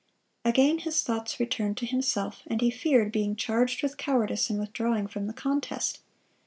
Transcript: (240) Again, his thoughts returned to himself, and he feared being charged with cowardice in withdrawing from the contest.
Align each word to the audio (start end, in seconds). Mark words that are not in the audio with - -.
(240) 0.45 0.49
Again, 0.67 0.79
his 0.83 1.03
thoughts 1.03 1.39
returned 1.39 1.77
to 1.77 1.85
himself, 1.85 2.41
and 2.47 2.59
he 2.61 2.71
feared 2.71 3.11
being 3.11 3.35
charged 3.35 3.83
with 3.83 3.97
cowardice 3.97 4.49
in 4.49 4.57
withdrawing 4.57 5.05
from 5.05 5.27
the 5.27 5.31
contest. 5.31 5.99